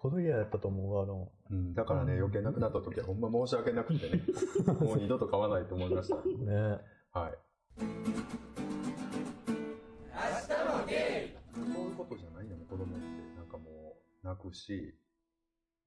[0.00, 4.22] っぽど嫌やったと思うわ、ロうん、だからね、余計なくなった時はほんま申し訳なくてね。
[4.80, 6.16] もう二度と買わないと思いました。
[6.16, 6.46] ン。
[6.46, 6.80] ね
[7.12, 7.36] はい。
[7.76, 7.88] そう
[11.84, 13.04] いうことじゃないよね、子供って。
[13.36, 14.98] なんかもう、泣くし、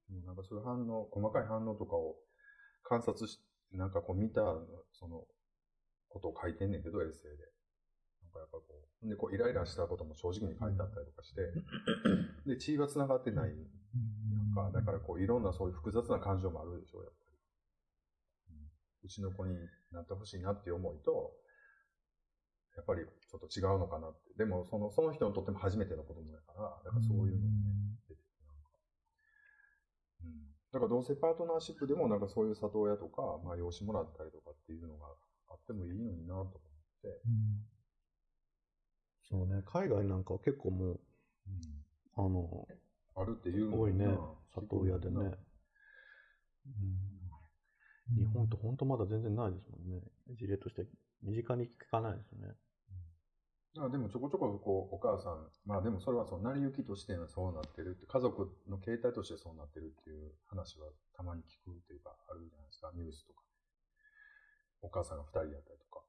[0.08, 2.16] もうなんかそういう反応、細かい反応とかを
[2.84, 4.42] 観察し、なんかこう見た、
[4.92, 5.26] その、
[6.08, 7.50] ことを書いてんねんけど、エッセイで。
[8.22, 8.64] なんかやっぱこ
[9.02, 11.52] う、で、こうイライラしたことも正直に書いてあったりとかして、
[12.46, 13.56] で、血が繋がってない
[14.32, 17.14] やんか、だからこういろんなそういう複雑な感情もあるでしょ、やっぱ
[18.50, 18.56] り。
[18.56, 18.70] うん
[19.04, 19.54] うちの子に
[19.92, 21.32] なってほしいなっていう思いと、
[22.76, 24.34] やっぱりちょっと違うのかなって。
[24.36, 28.70] でも、その、その人にとっても初めての子供だから、だからそういうのがね、出てくるなんか。
[30.24, 30.48] うん。
[30.72, 35.06] だから同性パートナーシップでもなんかそういう里親とか、まあ養子もらったりとかっていうのが
[35.50, 36.50] あってもいいのになと思っ
[37.02, 37.20] て。
[39.22, 41.00] そうね、海外なんかは結構もう、
[42.16, 42.66] あの、
[43.16, 44.18] あるっていうの多いねな、
[44.54, 45.32] 里親でね。
[48.16, 50.02] 日本って本当まだ全然ないですもんね。
[50.36, 50.86] 事例として
[51.22, 52.54] 身近に聞かないですよね。
[53.76, 63.42] あでもちょこちょここうお母さん、まあでもそれはその成り行きとしてそうなってるって、家族の形態としてそうなってるっていう話はたまに聞くっていうかあるじゃないですか、ニュースとか。
[64.82, 66.04] お母さんが二人やったりとか。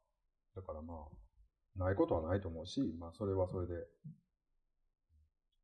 [0.55, 3.73] だからまあ、ないことはないと思うし、まあそれはそれで。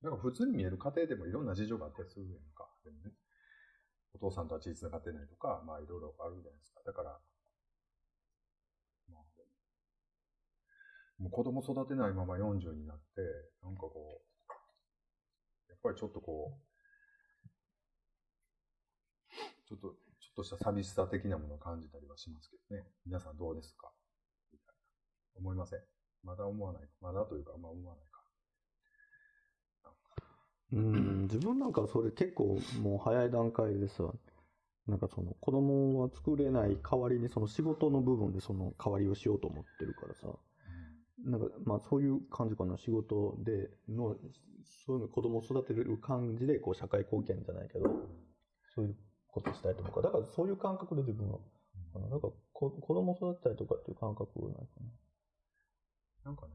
[0.04, 2.68] だか普通に見える家庭でもいろんな事情があったりするやんか。
[2.84, 3.12] でもね。
[4.14, 6.82] お父さんとは血繋がってないとか、まあいろいろあるじゃないですか。
[6.86, 7.20] だから、
[9.10, 9.24] まあ、
[11.18, 13.22] もう子供育てないまま40になって、
[13.64, 14.52] なんかこう、
[15.70, 16.62] やっぱりちょっとこう、
[19.68, 19.96] ちょっと、ちょ
[20.34, 22.84] っとした寂しさ的なものを感じたりはしますけどね。
[23.06, 23.90] 皆さんどうですか？
[24.52, 25.40] みたいな。
[25.40, 25.80] 思いません？
[26.24, 26.90] まだ思わない？
[27.00, 28.11] まだというか、まあ思わない。
[30.74, 34.06] うん、自分なんかそれ結構もう早い段階でさ、
[34.88, 40.28] なんかその子供は作れない代わりにその仕事の部分でその代わりをしようと思ってるからさ、
[41.26, 44.16] なんかまあそういう感じかな、仕事での、
[44.86, 47.90] そういうの子供を育てる感じでこう社会貢献じゃないけど、
[48.74, 48.96] そういう
[49.28, 51.38] ことしたいと思うから、だからそういう感覚で自分は、
[52.10, 54.64] なんかこ子供を育てたりとかっていう感覚はないか
[56.24, 56.32] な。
[56.32, 56.54] なんかね。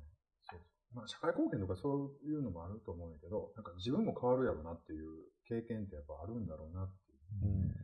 [0.96, 7.52] まあ、社会貢献とかそういうのもあると思うんだけど、なんか自分も変わるやろなっていう経験ってやっぱあるんだろうなっていう。
[7.52, 7.76] うん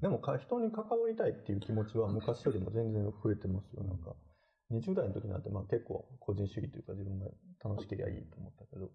[0.00, 3.84] でもか人に関わりたいっていう気持ちは昔よりも全然増えてますよ。
[3.84, 4.14] なんか、
[4.70, 7.26] 20代の時なんてまあ結構個人主義というか自分が
[7.62, 8.88] 楽しければいいと思ったけど、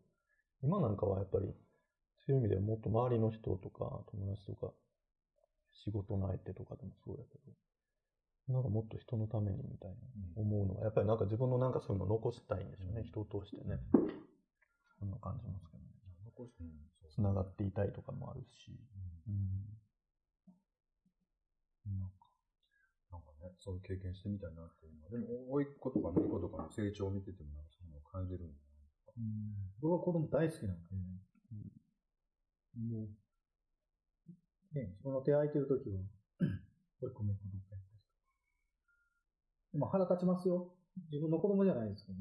[0.64, 1.54] 今なんかはやっぱり、
[2.26, 4.74] そういう意味ではもっと周りの人とか友達とか、
[5.74, 7.54] 仕事の相手とかでもそうだけど、
[8.48, 9.96] なんかもっと人のためにみたいな
[10.36, 13.80] 思うのが、やっぱりなんか自分のなんかそういうのを残したいんでしょうね、人を通してね。
[15.00, 15.90] そんな感じますけどね。
[16.26, 16.68] 残しうん、
[17.00, 18.76] そうつながっていたいとかもあるし。
[19.28, 19.74] うん
[23.12, 25.12] なんかね、そういう経験してみたいなっていうのは。
[25.12, 28.74] でも、甥っ子とか姪っ子とかの成長を見てても、なんかそういうのを感じるんだよ
[29.82, 30.96] 僕は子供大好きなんで、
[32.80, 33.10] もう、
[34.74, 36.02] ね、自分の手空いてるときは、
[37.00, 37.73] これ米粉どっかやったりとか。
[39.74, 40.70] でも腹立ちますよ。
[41.12, 42.20] 自分の子供じゃないですけど、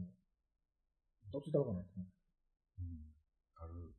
[1.31, 2.17] どっちだろうかなって思って。
[2.81, 3.13] うん。
[3.61, 3.93] ある。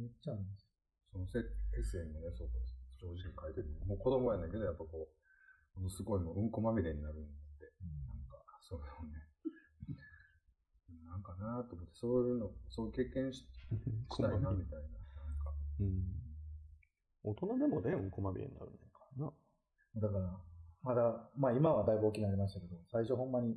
[0.00, 0.64] めっちゃあります。
[1.12, 2.48] そのセエッセイにもね、そう
[2.96, 3.68] 正直に書いてる。
[3.84, 5.08] もう子供やねんけど、やっぱこ
[5.76, 7.28] う、ものすごいもううんこまみれになるん
[7.60, 7.68] で、
[8.08, 9.28] なんか、それをね、
[11.04, 14.88] なんかなと思って、そういうの、そういう経験ししたいな、みたいな。
[14.88, 16.04] なんか、うん。
[17.22, 19.32] 大人でもね、うんこまみれになるねんからな。
[19.96, 20.49] だから、
[20.82, 23.54] まだ、まあ今はだいぶ大きくなりましたけど、最初ほんまに、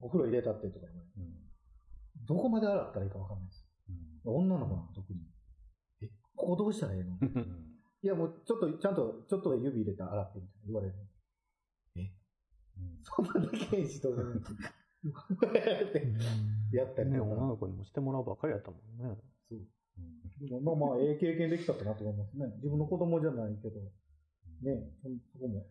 [0.00, 2.26] お風呂入れたってとか言われてうん。
[2.26, 3.66] どこまで洗ったらいいかわかんないです。
[4.24, 4.36] うん。
[4.36, 5.20] 女の子なんか特に。
[6.02, 7.18] え、ここどうしたらいいの？
[7.20, 7.76] うん。
[8.02, 10.94] いやもうちょっと、ちゃんと、ちょっと指入れて洗ってみたいな言われる。
[10.96, 12.10] うん
[13.02, 14.24] そんなできへんし、当然。
[16.72, 17.30] やったりね、とか。
[17.30, 19.18] 女の子にもしてもらうばっかりやったもんね。
[19.50, 19.58] うん
[20.40, 22.46] でもまあまあ、ええ経験できたかなと思いますね。
[22.56, 23.80] 自分の子供じゃないけど、
[24.62, 25.66] ね、そそこも、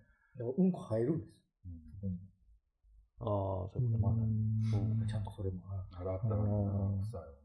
[0.46, 2.18] うんこ入るんですよ、うんそこに。
[3.20, 4.22] ああ、そういうこともある。
[4.22, 4.26] う
[5.04, 5.84] んちゃんとそれもある。
[5.92, 7.40] あらあったらな、うんそうやろな。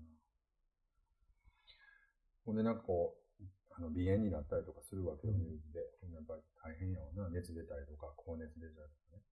[2.45, 3.45] ほんでなんかこう、
[3.77, 5.81] あの、鼻炎になったりとかするわけよ、乳児で。
[6.01, 7.29] ほんでやっぱり大変やわな。
[7.31, 9.23] 熱出たりとか、高熱出たりとかね。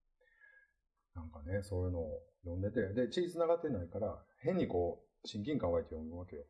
[1.15, 6.43] なんかね、そういうのを読んでて、で、血繋がってないから、変にこう、親近感湧いて読むわけよ。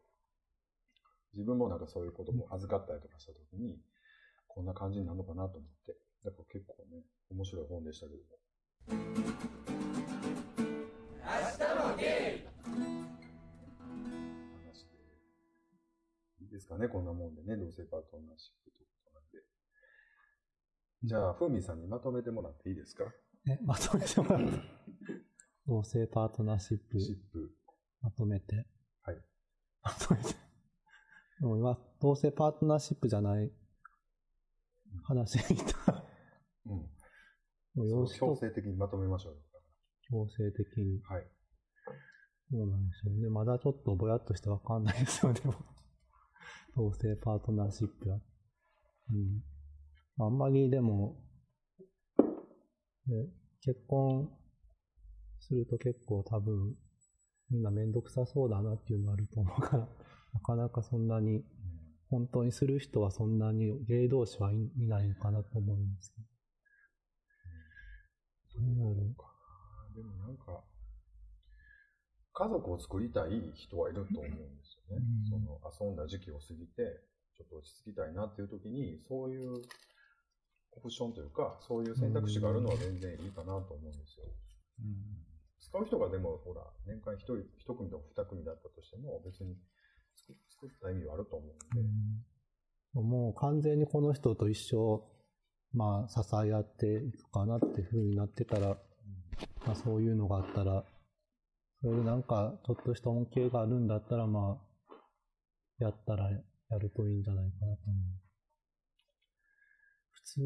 [1.34, 3.78] 自分もなんかそういうことも預かったりとかしたときに、
[4.48, 5.98] こんな感じになるのかなと思って。
[6.24, 8.30] だから結構ね、面白い本でしたけども。
[14.58, 14.94] 話で。
[16.42, 19.40] いいですかね、こんなもんでね、同性パートナーシップということなんで。
[21.04, 23.04] じゃあ、ふみさんにまとめてもらっていいですか？
[23.50, 24.60] え、まとめてもらって。
[25.68, 27.52] 同性パートナーシップ、シップ。
[28.02, 28.68] まとめて。
[29.02, 29.18] はい。
[29.82, 30.34] まとめて。
[31.40, 33.52] でも今、同性パートナーシップじゃない
[35.04, 36.03] 話にいた。
[36.66, 36.76] うん。
[37.76, 39.40] もう養子と強制的にまとめましょうよ。
[40.10, 41.02] 強制的に。
[41.04, 41.28] はい。
[42.52, 43.30] そうなんでしょうね。
[43.30, 45.56] まだちょっとぼやっとしてわかんないですよ、でも。
[46.76, 48.20] 同性パートナーシップは。
[49.12, 49.44] うん。
[50.20, 51.20] あんまりでも、
[53.08, 53.30] で
[53.62, 54.30] 結婚
[55.40, 56.76] すると結構多分、
[57.50, 59.90] みんなめんどくさそうだなっていうのがあると思うから、
[60.34, 61.44] なかなかそんなに、
[62.10, 66.14] 本当にする人はそんなにゲイ同士はいいないのかなと思います。
[68.64, 69.16] どうなる
[69.96, 70.64] でもなんか、
[72.34, 75.06] 家族を作りたい人はいると思うんですよね。
[75.32, 75.70] うん。
[75.78, 77.02] その遊んだ時期を過ぎて、
[77.38, 79.62] ちょっと落ち着きたいなっていう時に、そういう
[80.72, 84.26] オプションというか、そういう選択肢があるのは全然いいかなと思うんですよ。
[85.60, 89.56] 使う人がでも、ほら、年間一人、一組とか二組だったとしても、別に
[90.16, 91.84] 作作った意味はあると思うん
[92.94, 93.10] で、うん。
[93.10, 95.02] もう完全にこの人と一生、
[95.74, 98.78] まあ、支え合っていくかなっていう風になってたら、
[99.66, 100.84] まあ、そういうのがあったら、
[101.82, 104.94] それでなんか、ちょっとした恩恵があるんだったら、まあ、
[105.80, 108.24] やったらやるといいんじゃないかなと思う。
[110.12, 110.42] 普通、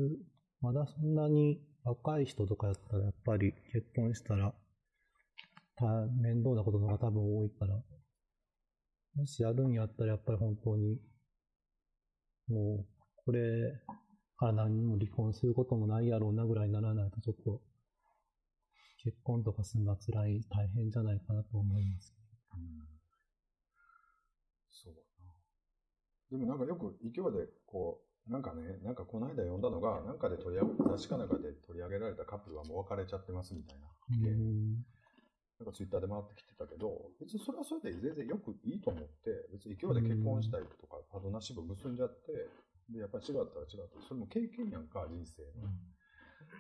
[0.62, 4.54] まだそんなに若い人とかやったら、やっぱり結婚したら、
[5.76, 7.76] 大面倒なことの方が多分多いから、
[9.16, 11.00] もしやるんやったらやっぱり本当に、
[12.48, 12.86] もう、
[13.26, 13.40] これ
[14.38, 17.62] から何も離婚することもないやろうなぐらいにならないとちょっと、
[19.04, 22.13] 結婚とかするのは辛い、大変じゃないかなと思います。
[24.69, 25.34] そうだな。
[26.32, 33.88] でもなんかよく勢いで、こう、なんかね、なんかこの間読んだのが、なんかで取り上げ、雑誌かなんかで取り上げられたカップルはもう別れちゃってますみたいな。
[34.21, 34.86] でうん
[35.58, 42.45] なんかツイッターで回ってきてたけど、別にそれはそれで全然よくいいと思って、別に勢いで結婚したりとか、パートナーシップ結んじゃって、
[42.89, 45.69] で、やっぱり違ったら違ったら、それも経験やんか、人生の。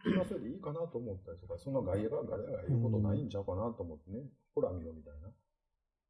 [0.03, 5.31] それはそれでいいかなと思ったりとか、そんな外野がガヤガヤ言うことないんちゃうかなと思ってね、ほら見ろみたいな。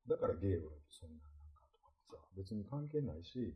[0.08, 3.56] だからゲームそんななんかとかさ、別に関係ないし、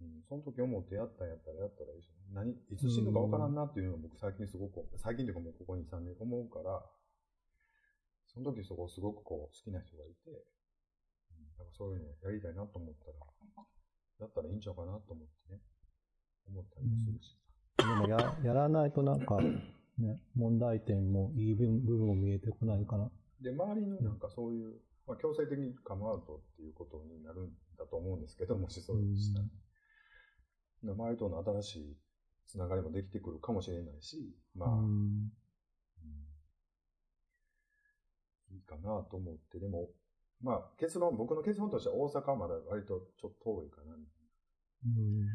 [0.00, 6.84] うん、その時思ってやったんやったらやったらいいし、何、いつ死ぬかわからんなっていうのを僕最近すごく、最近というかもうここ2、3年思うから、
[8.26, 13.64] その時そこすごくこう好きな人がいて、うん、なんかそういうのやりたいなと思ったら、
[14.20, 15.60] だったらいいんちゃうかなと思ってね、
[16.48, 17.36] 思ったりもするし。
[17.78, 23.10] でもや、やらないとなんか、ね、問題点もいい部分も見えてこないから。
[23.40, 29.46] で、周りのなんかそういう、まあ、強制的にカムアウトっていうことになるんだと思うんですけど、もしそうしたら。
[30.82, 31.96] で周りとの新しい
[32.46, 34.70] つながりもできてくるかもしれないし、まあ、
[38.52, 39.90] いいかなと思って、でも、
[40.40, 44.16] まあ、結論、僕の結論としては大阪はまだ割とちょっと遠いかな、みたい
[44.86, 45.32] うんな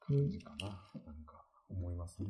[0.00, 0.68] 感じかな、
[1.04, 2.28] なんか思いますね。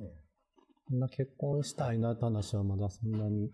[0.88, 3.52] そんな結婚したいなって話はまだそんなに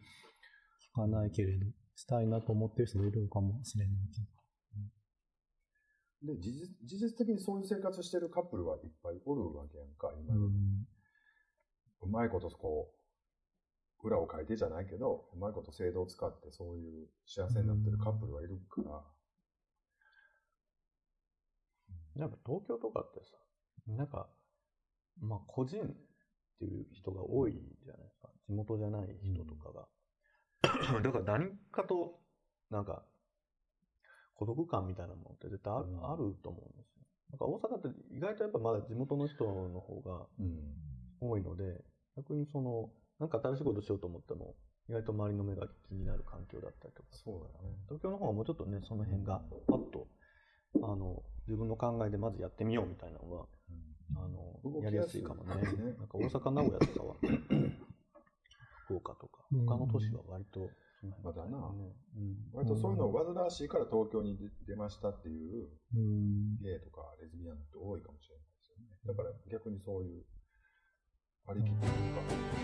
[0.95, 4.27] 聞かないけれど、したいなと思ってる人もいるのかもしれないけど。
[6.35, 10.47] で、事実事実的にそういう生活してるカップルはいっぱいおるわけやんか、今でも。
[10.47, 10.87] うん。
[12.03, 12.99] うまいことこう、
[14.05, 19.03] 裏を書いてじゃないけど、うまいこと制度を使ってそういう幸せになってるカップルはいるから、
[22.17, 23.37] なんか東京とかってさ、
[23.89, 24.29] なんか、
[25.21, 25.87] まあ個人っ
[26.59, 28.29] ていう人が多いじゃないですか。
[28.47, 29.87] 地元じゃない人とかが。
[31.03, 32.21] だから何かと、
[32.71, 33.03] なんか、
[34.35, 37.03] 孤独感みたいなものって絶対ある,、うんあると思うんですよ。
[37.31, 40.85] なんか大阪って意外とやっぱまだ地元の人の方がうん。
[41.21, 41.81] 多いので、
[42.17, 42.91] 逆にその、
[43.21, 44.55] なんか新しいことしようと思っても、
[44.89, 47.09] 意外と周りの目が気になる環境だったりとか。
[47.13, 47.77] そうだね。
[47.87, 50.09] 東京の方はもうちょっとね、その辺がパッと、
[50.83, 53.47] あの、自分の考えでまずやってみようみたいなのは、
[54.17, 55.55] あの、やりやすいかもね。
[55.99, 57.27] なんか大阪、名古屋とかは、福
[58.85, 60.71] 福岡とか、うん他の都市は割と
[61.23, 61.93] まだなね。
[62.17, 62.37] うん。
[62.53, 66.57] 割とそういうのを煩わしいから東京に出出ましたっていううん。
[66.61, 68.89] ゲイとかレズビアンって多いかもしれないですよね。
[69.07, 70.25] だから逆にそういう、
[71.47, 72.55] 張り切ってるとか。